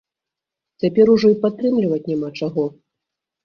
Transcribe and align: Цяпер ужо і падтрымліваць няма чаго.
Цяпер 0.83 1.11
ужо 1.17 1.27
і 1.35 1.39
падтрымліваць 1.45 2.03
няма 2.11 2.35
чаго. 2.43 2.69